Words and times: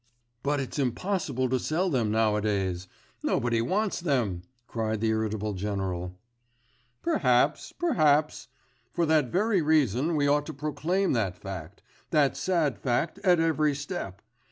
'But 0.41 0.59
it's 0.59 0.79
impossible 0.79 1.47
to 1.49 1.59
sell 1.59 1.87
them 1.91 2.09
nowadays; 2.09 2.87
nobody 3.21 3.61
wants 3.61 3.99
them!' 3.99 4.41
cried 4.65 4.99
the 4.99 5.09
irritable 5.09 5.53
general. 5.53 6.17
'Perhaps... 7.03 7.71
perhaps. 7.73 8.47
For 8.91 9.05
that 9.05 9.27
very 9.27 9.61
reason 9.61 10.15
we 10.15 10.27
ought 10.27 10.47
to 10.47 10.55
proclaim 10.55 11.13
that 11.13 11.37
fact... 11.37 11.83
that 12.09 12.35
sad 12.35 12.79
fact 12.79 13.19
at 13.19 13.39
every 13.39 13.75
step. 13.75 14.23